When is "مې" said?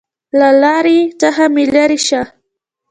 1.53-1.63